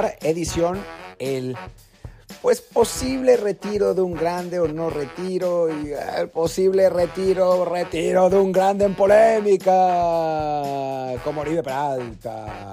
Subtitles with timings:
[0.00, 0.82] edición
[1.18, 1.56] el
[2.40, 8.36] pues posible retiro de un grande o no retiro y el posible retiro retiro de
[8.38, 9.72] un grande en polémica
[11.22, 12.72] como Oribe Peralta.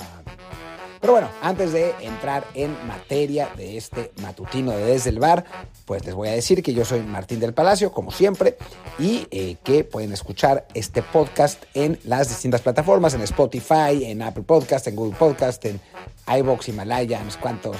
[1.01, 5.45] Pero bueno, antes de entrar en materia de este matutino de Desde el Bar,
[5.85, 8.57] pues les voy a decir que yo soy Martín del Palacio, como siempre,
[8.97, 14.43] y eh, que pueden escuchar este podcast en las distintas plataformas, en Spotify, en Apple
[14.43, 15.79] Podcast, en Google Podcast, en
[16.37, 17.77] iBox, Himalaya, cuantos,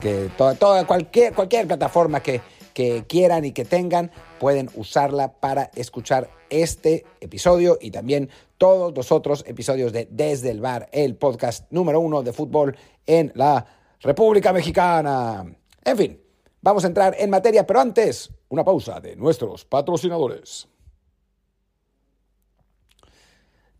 [0.00, 2.40] que toda, cualquier, cualquier plataforma que,
[2.78, 9.10] que quieran y que tengan, pueden usarla para escuchar este episodio y también todos los
[9.10, 13.66] otros episodios de Desde el Bar, el podcast número uno de fútbol en la
[14.00, 15.44] República Mexicana.
[15.84, 16.22] En fin,
[16.62, 20.68] vamos a entrar en materia, pero antes, una pausa de nuestros patrocinadores.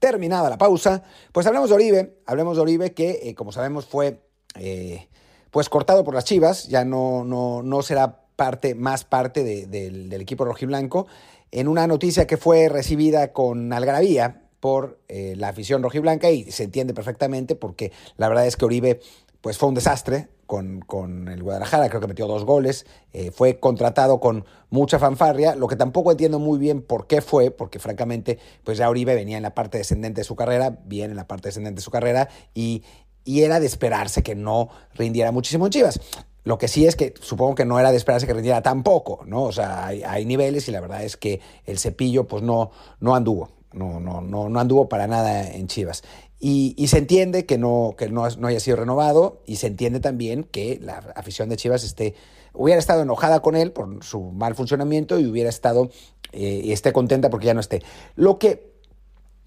[0.01, 4.25] Terminada la pausa, pues hablemos de Oribe, hablemos de Oribe que, eh, como sabemos, fue
[4.57, 5.07] eh,
[5.53, 10.21] pues cortado por las Chivas, ya no, no, no será parte, más parte del, del
[10.21, 11.09] equipo rojiblanco,
[11.51, 16.65] en una noticia que fue recibida con algarabía por eh, la afición rojiblanca y se
[16.65, 19.01] entiende perfectamente porque la verdad es que Oribe
[19.41, 23.59] pues fue un desastre con, con el Guadalajara, creo que metió dos goles, eh, fue
[23.59, 28.39] contratado con mucha fanfarria, lo que tampoco entiendo muy bien por qué fue, porque francamente
[28.65, 31.49] pues ya Oribe venía en la parte descendente de su carrera, bien en la parte
[31.49, 32.83] descendente de su carrera y,
[33.25, 36.01] y era de esperarse que no rindiera muchísimo en Chivas.
[36.49, 39.43] Lo que sí es que supongo que no era de esperarse que rindiera tampoco, ¿no?
[39.43, 43.51] O sea, hay, niveles y la verdad es que el cepillo pues no, no anduvo
[43.75, 46.03] no, no, no, no anduvo para nada en Chivas.
[46.41, 50.43] Y, se entiende que, no, que no, no, haya sido renovado y se entiende también
[50.43, 52.15] que la afición de Chivas esté,
[52.55, 55.91] hubiera estado enojada con él por su mal funcionamiento y hubiera estado
[56.33, 57.83] eh, y esté contenta porque ya no esté.
[58.17, 58.73] Lo que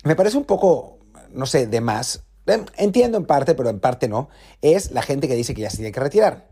[0.04, 1.00] me parece un poco,
[1.32, 4.30] no sé, de más, em, entiendo en parte, pero en parte no,
[4.62, 6.51] es la gente que dice que ya se tiene que retirar.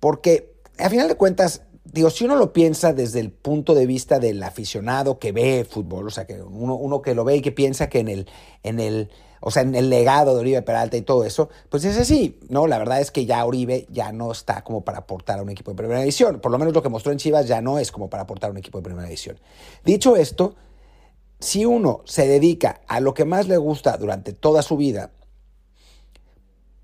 [0.00, 4.18] Porque a final de cuentas, digo, si uno lo piensa desde el punto de vista
[4.18, 7.52] del aficionado que ve fútbol, o sea, que uno, uno que lo ve y que
[7.52, 8.26] piensa que en el,
[8.62, 9.10] en el,
[9.40, 12.66] o sea, en el legado de Oribe Peralta y todo eso, pues es así, ¿no?
[12.66, 15.70] La verdad es que ya Oribe ya no está como para aportar a un equipo
[15.70, 16.40] de primera división.
[16.40, 18.52] Por lo menos lo que mostró en Chivas ya no es como para aportar a
[18.52, 19.38] un equipo de primera división.
[19.84, 20.56] Dicho esto,
[21.38, 25.10] si uno se dedica a lo que más le gusta durante toda su vida,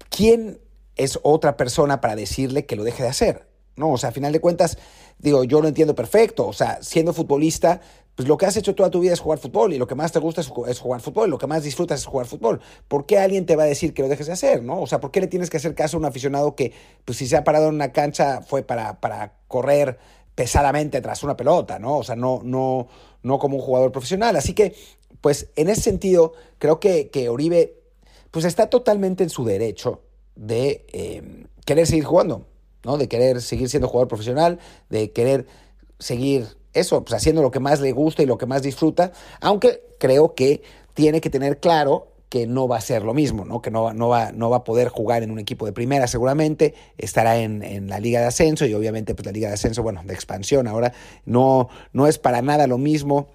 [0.08, 0.60] ¿quién
[0.96, 3.46] es otra persona para decirle que lo deje de hacer?
[3.76, 4.78] No, o sea, a final de cuentas,
[5.18, 6.46] digo, yo lo entiendo perfecto.
[6.46, 7.80] O sea, siendo futbolista,
[8.14, 10.10] pues lo que has hecho toda tu vida es jugar fútbol y lo que más
[10.10, 10.48] te gusta es,
[10.78, 12.60] jugar fútbol, lo que más disfrutas es jugar fútbol.
[12.88, 14.80] ¿Por qué alguien te va a decir que lo dejes de hacer, no?
[14.80, 16.72] O sea, ¿por qué le tienes que hacer caso a un aficionado que,
[17.04, 19.98] pues si se ha parado en una cancha fue para, para correr
[20.34, 21.98] pesadamente tras una pelota, ¿no?
[21.98, 22.88] O sea, no, no,
[23.22, 24.36] no como un jugador profesional.
[24.36, 24.74] Así que,
[25.20, 27.74] pues en ese sentido, creo que, que Oribe,
[28.30, 30.05] pues está totalmente en su derecho
[30.36, 32.46] de eh, querer seguir jugando.
[32.86, 32.96] ¿no?
[32.96, 34.58] De querer seguir siendo jugador profesional,
[34.88, 35.46] de querer
[35.98, 39.82] seguir eso, pues haciendo lo que más le gusta y lo que más disfruta, aunque
[39.98, 40.62] creo que
[40.94, 43.62] tiene que tener claro que no va a ser lo mismo, ¿no?
[43.62, 46.74] que no, no, va, no va a poder jugar en un equipo de primera seguramente,
[46.98, 50.14] estará en, la liga de ascenso y obviamente pues la liga de ascenso, bueno, de
[50.14, 50.92] expansión ahora,
[51.24, 53.28] no, no es para nada lo mismo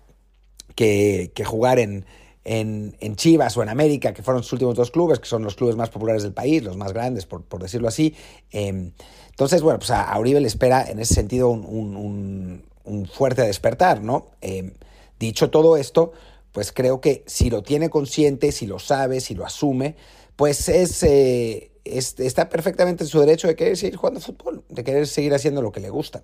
[0.75, 2.05] que, que jugar en,
[2.43, 5.55] en, en, Chivas o en América, que fueron sus últimos dos clubes, que son los
[5.55, 8.15] clubes más populares del país, los más grandes, por, por decirlo así.
[8.51, 8.91] Eh,
[9.29, 12.63] entonces, bueno, pues a, Uribe le espera en ese sentido un,
[13.11, 14.31] fuerte despertar, ¿no?
[14.41, 14.73] Eh,
[15.19, 16.11] dicho todo esto,
[16.51, 19.95] pues creo que si lo tiene consciente, si lo sabe, si lo asume,
[20.35, 25.07] pues es, eh, está perfectamente en su derecho de querer seguir jugando fútbol, de querer
[25.07, 26.23] seguir haciendo lo que le gusta.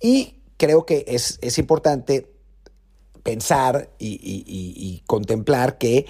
[0.00, 2.26] Y creo que es, es importante
[3.22, 6.06] pensar y, contemplar que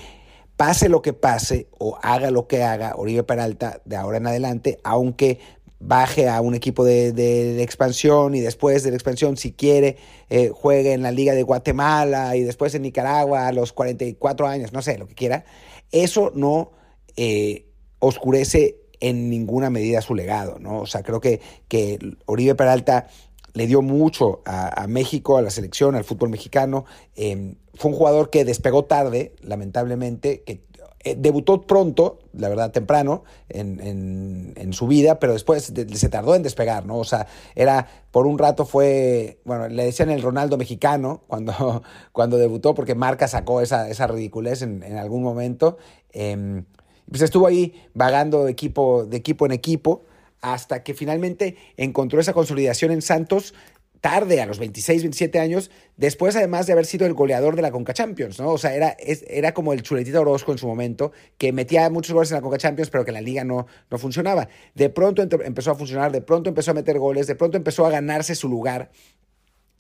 [0.56, 4.78] pase lo que pase o haga lo que haga Oribe Peralta de ahora en adelante,
[4.82, 5.38] aunque
[5.81, 9.96] baje a un equipo de, expansión y después de la expansión, si quiere,
[10.28, 14.72] eh, juegue en la Liga de Guatemala y después en Nicaragua a los 44 años,
[14.72, 15.44] no sé, lo que quiera,
[15.93, 16.72] eso no
[17.16, 17.66] eh,
[18.00, 20.81] oscurece en ninguna medida su legado, ¿no?
[20.81, 23.08] O sea, creo que, que Oribe Peralta
[23.54, 26.84] le dio mucho a, México, a la selección, al fútbol mexicano.
[27.16, 30.62] Eh, fue un jugador que despegó tarde, lamentablemente, que
[31.04, 36.42] eh, debutó pronto, la verdad temprano, en, en, su vida, pero después se tardó en
[36.42, 36.98] despegar, ¿no?
[36.98, 42.36] O sea, era, por un rato fue, bueno, le decían el Ronaldo mexicano cuando, cuando
[42.36, 45.78] debutó, porque Marca sacó esa, esa ridiculez en, en algún momento.
[46.12, 46.64] Eh,
[47.08, 50.04] pues estuvo ahí vagando equipo, de equipo en equipo,
[50.40, 53.55] hasta que finalmente encontró esa consolidación en Santos,
[54.00, 57.70] tarde, a los 26, 27 años, después además de haber sido el goleador de la
[57.70, 58.52] Conca Champions, ¿no?
[58.52, 62.31] O sea, era, era como el chuletito Orozco en su momento, que metía muchos goles
[62.31, 64.49] en la Conca Champions, pero que la liga no, no funcionaba.
[64.75, 67.90] De pronto empezó a funcionar, de pronto empezó a meter goles, de pronto empezó a
[67.90, 68.90] ganarse su lugar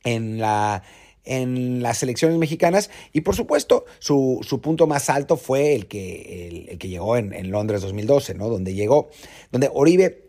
[0.04, 0.82] en la
[1.24, 6.78] en las selecciones mexicanas y por supuesto su, punto más alto fue el que, el,
[6.78, 8.48] que llegó en, en, Londres 2012, ¿no?
[8.48, 9.10] donde llegó,
[9.52, 10.24] donde Oribe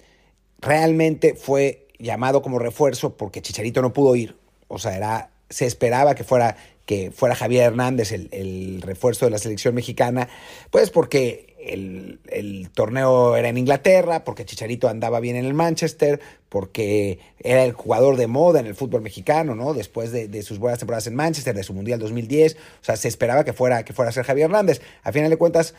[0.61, 4.35] realmente fue llamado como refuerzo porque Chicharito no pudo ir.
[4.67, 9.38] O sea, era, se esperaba que fuera, que fuera Javier Hernández el, refuerzo de la
[9.38, 10.29] selección mexicana,
[10.71, 12.19] pues porque el,
[12.73, 18.15] torneo era en Inglaterra, porque Chicharito andaba bien en el Manchester, porque era el jugador
[18.15, 19.73] de moda en el fútbol mexicano, ¿no?
[19.73, 23.44] Después de, sus buenas temporadas en Manchester, de su Mundial 2010, o sea, se esperaba
[23.44, 24.81] que fuera, que fuera a ser Javier Hernández.
[25.03, 25.75] A final de cuentas,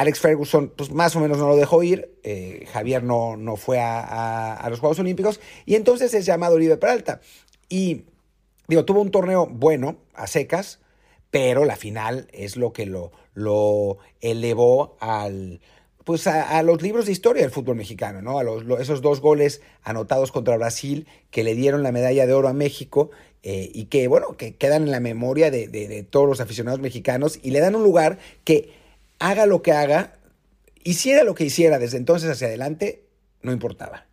[0.00, 2.18] Alex Ferguson, pues más o menos no lo dejó ir.
[2.22, 5.40] Eh, Javier no, no fue a, los Juegos Olímpicos.
[5.66, 7.20] Y entonces es llamado Oribe Peralta.
[7.68, 8.04] Y,
[8.66, 10.80] digo, tuvo un torneo bueno, a secas,
[11.30, 15.60] pero la final es lo que lo, lo elevó al,
[16.04, 18.38] pues a, los libros de historia del fútbol mexicano, ¿no?
[18.38, 22.48] A los, esos dos goles anotados contra Brasil que le dieron la medalla de oro
[22.48, 23.10] a México
[23.42, 27.50] eh, y que, bueno, que quedan en la memoria de, todos los aficionados mexicanos y
[27.50, 28.79] le dan un lugar que
[29.20, 30.18] haga lo que haga,
[30.82, 33.04] hiciera lo que hiciera desde entonces hacia adelante,
[33.42, 34.06] no importaba.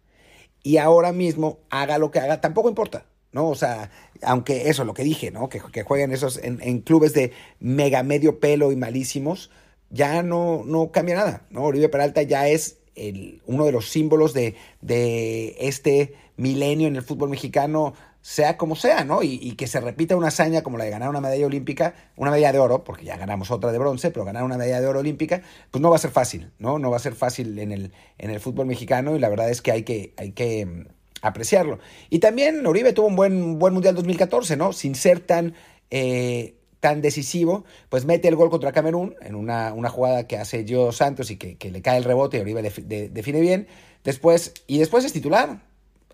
[0.61, 3.05] Y ahora mismo, haga lo que haga, tampoco importa.
[3.31, 3.49] ¿no?
[3.49, 5.49] O sea, aunque eso, lo que dije, ¿no?
[5.49, 9.51] Que, que jueguen esos en, clubes de mega medio pelo y malísimos,
[9.89, 11.63] ya no, no cambia nada, ¿no?
[11.63, 17.03] Oribe Peralta ya es el, uno de los símbolos de, de este milenio en el
[17.03, 17.93] fútbol mexicano
[18.27, 19.23] sea como sea, ¿no?
[19.23, 22.51] Y, que se repita una hazaña como la de ganar una medalla olímpica, una medalla
[22.51, 25.43] de oro, porque ya ganamos otra de bronce, pero ganar una medalla de oro olímpica,
[25.71, 26.77] pues no va a ser fácil, ¿no?
[26.77, 29.61] No va a ser fácil en el, en el fútbol mexicano y la verdad es
[29.61, 30.87] que hay que, hay que mm,
[31.21, 31.79] apreciarlo.
[32.09, 34.73] Y también Oribe tuvo un buen, buen Mundial 2014, ¿no?
[34.73, 35.53] Sin ser tan...
[35.89, 40.63] Eh, tan decisivo, pues mete el gol contra Camerún en una, una jugada que hace
[40.63, 43.67] Gio Santos y que, le cae el rebote y Oribe define bien.
[44.03, 45.63] Después, y después es titular,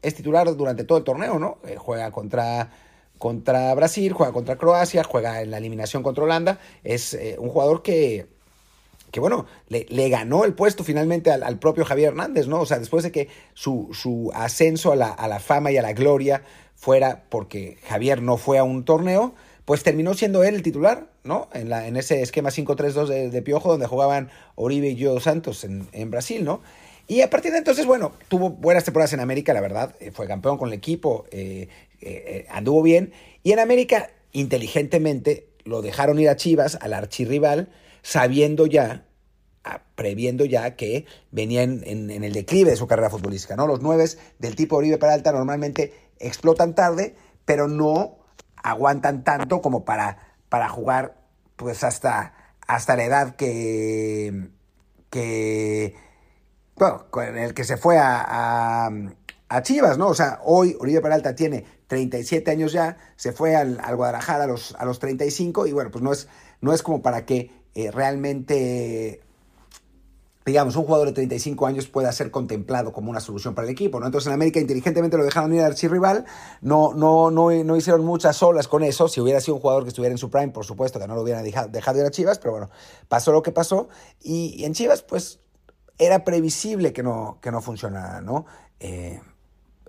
[0.03, 1.57] es titular durante todo el torneo, ¿no?
[1.65, 2.69] Eh, juega contra,
[3.17, 6.59] contra Brasil, juega contra Croacia, juega en la eliminación contra Holanda.
[6.83, 8.27] Es eh, un jugador que,
[9.11, 12.61] que bueno, le, ganó el puesto finalmente al, propio Javier Hernández, ¿no?
[12.61, 15.93] O sea, después de que su, ascenso a la, a la, fama y a la
[15.93, 16.43] gloria
[16.75, 19.33] fuera porque Javier no fue a un torneo,
[19.65, 21.47] pues terminó siendo él el titular, ¿no?
[21.53, 25.63] En, la, en ese esquema 5-3-2 de, de, Piojo, donde jugaban Oribe y Gio Santos
[25.63, 26.61] en, en Brasil, ¿no?
[27.07, 29.95] Y a partir de entonces, bueno, tuvo buenas temporadas en América, la verdad.
[29.99, 31.67] Eh, fue campeón con el equipo, eh,
[32.01, 33.11] eh, anduvo bien.
[33.43, 37.69] Y en América, inteligentemente, lo dejaron ir a Chivas, al archirrival,
[38.01, 39.05] sabiendo ya,
[39.95, 43.55] previendo ya que venía en, el declive de su carrera futbolística.
[43.55, 43.67] ¿no?
[43.67, 44.05] Los nueve
[44.39, 47.15] del tipo Oribe Peralta normalmente explotan tarde,
[47.45, 48.17] pero no
[48.55, 51.17] aguantan tanto como para, para jugar
[51.55, 52.33] pues hasta,
[52.67, 54.49] hasta la edad que,
[55.09, 55.95] que
[56.75, 58.89] bueno, con el que se fue a,
[59.49, 60.07] a, Chivas, ¿no?
[60.07, 64.73] O sea, hoy Oribe Peralta tiene 37 años ya, se fue al, Guadalajara a los,
[64.75, 66.27] a los 35 y bueno, pues no es,
[66.59, 69.21] no es como para que eh, realmente,
[70.43, 73.99] digamos, un jugador de 35 años pueda ser contemplado como una solución para el equipo,
[73.99, 74.07] ¿no?
[74.07, 76.25] Entonces en América inteligentemente lo dejaron ir al archirrival,
[76.61, 79.89] no, no, no, no hicieron muchas olas con eso, si hubiera sido un jugador que
[79.89, 82.39] estuviera en su prime, por supuesto que no lo hubieran dejado, dejado ir a Chivas,
[82.39, 82.71] pero bueno,
[83.07, 83.87] pasó lo que pasó
[84.19, 85.42] y en Chivas pues
[85.97, 88.45] era previsible que no, que no funcionara, ¿no?
[88.79, 89.21] Eh,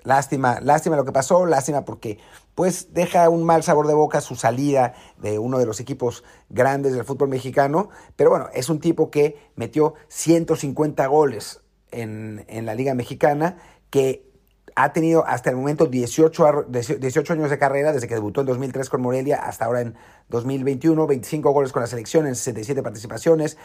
[0.02, 2.18] lástima, lástima lo que pasó, lástima porque
[2.54, 6.92] pues deja un mal sabor de boca su salida de uno de los equipos grandes
[6.92, 12.74] del fútbol mexicano, pero bueno, es un tipo que metió 150 goles en, en la
[12.74, 13.56] Liga Mexicana,
[13.90, 14.33] que
[14.76, 18.88] ha tenido hasta el momento 18, 18 años de carrera, desde que debutó en 2003
[18.88, 19.94] con Morelia hasta ahora en
[20.30, 23.56] 2021, 25 goles con la selección en 67 participaciones,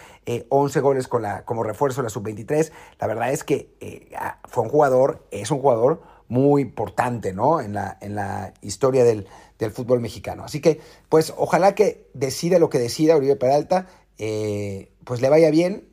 [0.50, 2.72] 11 eh, goles con la, como refuerzo en la sub-23.
[3.00, 4.12] La verdad es que eh,
[4.48, 7.60] fue un jugador, es un jugador muy importante ¿no?
[7.60, 9.28] en, la, en la historia del,
[9.74, 10.46] fútbol mexicano.
[10.46, 13.88] Así que, pues ojalá que decida lo que decida Uribe Peralta,
[14.18, 15.90] eh, pues le vaya bien,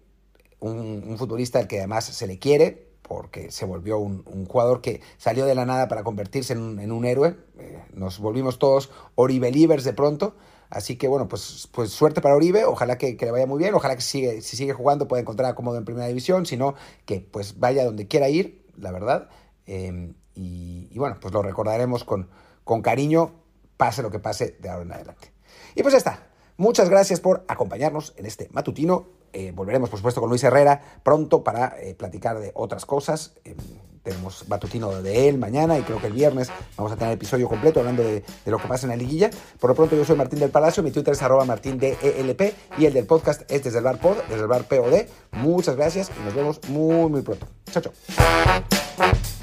[0.60, 5.46] un futbolista al que además se le quiere, porque se volvió un, jugador que salió
[5.46, 7.36] de la nada para convertirse en un, héroe.
[7.58, 10.34] Eh, nos volvimos todos Oribe Livers de pronto.
[10.68, 13.94] Así que bueno, pues, pues suerte para Oribe, ojalá que, le vaya muy bien, ojalá
[13.94, 17.84] que sigue, si sigue jugando pueda encontrar acomodo en primera división, sino que pues vaya
[17.84, 19.28] donde quiera ir, la verdad.
[19.66, 22.28] Em, y, y, bueno, pues lo recordaremos con,
[22.64, 23.32] con cariño,
[23.76, 25.32] pase lo que pase de ahora en adelante.
[25.76, 26.26] Y pues ya está.
[26.56, 29.06] Muchas gracias por acompañarnos en este matutino.
[29.36, 33.34] Eh, volveremos, por supuesto, con Luis Herrera pronto para eh, platicar de otras cosas.
[33.44, 33.54] Eh,
[34.02, 37.80] tenemos batutino de él mañana y creo que el viernes vamos a tener episodio completo
[37.80, 39.28] hablando de, lo que pasa en la liguilla.
[39.60, 42.40] Por lo pronto yo soy Martín del Palacio, mi Twitter es arroba martindelp
[42.78, 45.06] y el del podcast es desde el bar pod, desde el bar POD.
[45.32, 47.46] Muchas gracias y nos vemos muy muy pronto.
[47.70, 49.35] Chao, chao.